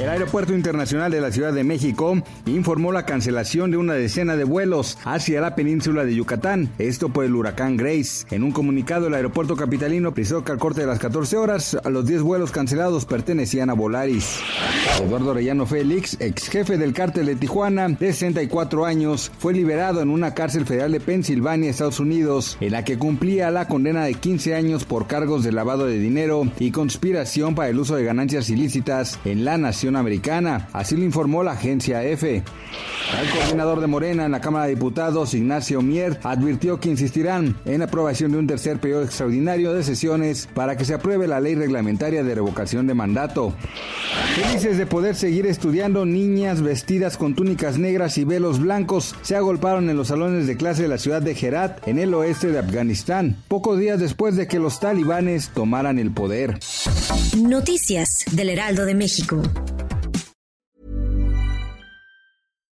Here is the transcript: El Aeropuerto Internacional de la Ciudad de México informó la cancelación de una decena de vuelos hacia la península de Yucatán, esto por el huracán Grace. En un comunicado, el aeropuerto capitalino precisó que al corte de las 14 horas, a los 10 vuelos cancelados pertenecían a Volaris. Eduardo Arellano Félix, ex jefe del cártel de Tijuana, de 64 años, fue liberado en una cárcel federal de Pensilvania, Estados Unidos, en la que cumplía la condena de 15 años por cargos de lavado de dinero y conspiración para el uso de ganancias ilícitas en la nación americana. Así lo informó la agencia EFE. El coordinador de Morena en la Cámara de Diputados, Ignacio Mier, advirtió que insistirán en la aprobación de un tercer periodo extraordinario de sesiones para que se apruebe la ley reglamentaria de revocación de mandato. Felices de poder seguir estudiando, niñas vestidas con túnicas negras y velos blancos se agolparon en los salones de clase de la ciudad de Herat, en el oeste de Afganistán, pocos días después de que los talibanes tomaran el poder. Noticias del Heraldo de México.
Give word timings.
El 0.00 0.08
Aeropuerto 0.08 0.54
Internacional 0.54 1.10
de 1.10 1.20
la 1.20 1.32
Ciudad 1.32 1.52
de 1.52 1.64
México 1.64 2.22
informó 2.46 2.92
la 2.92 3.04
cancelación 3.04 3.72
de 3.72 3.78
una 3.78 3.94
decena 3.94 4.36
de 4.36 4.44
vuelos 4.44 4.96
hacia 5.04 5.40
la 5.40 5.56
península 5.56 6.04
de 6.04 6.14
Yucatán, 6.14 6.70
esto 6.78 7.08
por 7.08 7.24
el 7.24 7.34
huracán 7.34 7.76
Grace. 7.76 8.24
En 8.30 8.44
un 8.44 8.52
comunicado, 8.52 9.08
el 9.08 9.14
aeropuerto 9.14 9.56
capitalino 9.56 10.14
precisó 10.14 10.44
que 10.44 10.52
al 10.52 10.58
corte 10.58 10.82
de 10.82 10.86
las 10.86 11.00
14 11.00 11.36
horas, 11.36 11.76
a 11.82 11.90
los 11.90 12.06
10 12.06 12.22
vuelos 12.22 12.52
cancelados 12.52 13.06
pertenecían 13.06 13.70
a 13.70 13.72
Volaris. 13.72 14.38
Eduardo 15.02 15.32
Arellano 15.32 15.66
Félix, 15.66 16.16
ex 16.20 16.48
jefe 16.48 16.78
del 16.78 16.92
cártel 16.92 17.26
de 17.26 17.34
Tijuana, 17.34 17.88
de 17.88 18.12
64 18.12 18.86
años, 18.86 19.32
fue 19.38 19.52
liberado 19.52 20.00
en 20.00 20.10
una 20.10 20.32
cárcel 20.32 20.64
federal 20.64 20.92
de 20.92 21.00
Pensilvania, 21.00 21.70
Estados 21.70 21.98
Unidos, 21.98 22.56
en 22.60 22.70
la 22.70 22.84
que 22.84 22.98
cumplía 22.98 23.50
la 23.50 23.66
condena 23.66 24.04
de 24.04 24.14
15 24.14 24.54
años 24.54 24.84
por 24.84 25.08
cargos 25.08 25.42
de 25.42 25.50
lavado 25.50 25.86
de 25.86 25.98
dinero 25.98 26.46
y 26.60 26.70
conspiración 26.70 27.56
para 27.56 27.68
el 27.68 27.80
uso 27.80 27.96
de 27.96 28.04
ganancias 28.04 28.48
ilícitas 28.48 29.18
en 29.24 29.44
la 29.44 29.58
nación 29.58 29.87
americana. 29.96 30.68
Así 30.72 30.96
lo 30.96 31.04
informó 31.04 31.42
la 31.42 31.52
agencia 31.52 32.04
EFE. 32.04 32.42
El 33.20 33.30
coordinador 33.30 33.80
de 33.80 33.86
Morena 33.86 34.26
en 34.26 34.32
la 34.32 34.40
Cámara 34.40 34.66
de 34.66 34.74
Diputados, 34.74 35.32
Ignacio 35.32 35.80
Mier, 35.80 36.20
advirtió 36.22 36.78
que 36.78 36.90
insistirán 36.90 37.56
en 37.64 37.78
la 37.78 37.86
aprobación 37.86 38.32
de 38.32 38.38
un 38.38 38.46
tercer 38.46 38.78
periodo 38.78 39.02
extraordinario 39.02 39.72
de 39.72 39.82
sesiones 39.82 40.46
para 40.54 40.76
que 40.76 40.84
se 40.84 40.94
apruebe 40.94 41.26
la 41.26 41.40
ley 41.40 41.54
reglamentaria 41.54 42.22
de 42.22 42.34
revocación 42.34 42.86
de 42.86 42.94
mandato. 42.94 43.54
Felices 44.34 44.76
de 44.76 44.86
poder 44.86 45.16
seguir 45.16 45.46
estudiando, 45.46 46.04
niñas 46.04 46.60
vestidas 46.60 47.16
con 47.16 47.34
túnicas 47.34 47.78
negras 47.78 48.18
y 48.18 48.24
velos 48.24 48.60
blancos 48.60 49.14
se 49.22 49.36
agolparon 49.36 49.88
en 49.88 49.96
los 49.96 50.08
salones 50.08 50.46
de 50.46 50.56
clase 50.56 50.82
de 50.82 50.88
la 50.88 50.98
ciudad 50.98 51.22
de 51.22 51.32
Herat, 51.32 51.88
en 51.88 51.98
el 51.98 52.12
oeste 52.12 52.48
de 52.48 52.58
Afganistán, 52.58 53.36
pocos 53.48 53.78
días 53.78 53.98
después 53.98 54.36
de 54.36 54.46
que 54.46 54.58
los 54.58 54.80
talibanes 54.80 55.48
tomaran 55.48 55.98
el 55.98 56.10
poder. 56.10 56.58
Noticias 57.36 58.24
del 58.32 58.50
Heraldo 58.50 58.84
de 58.84 58.94
México. 58.94 59.42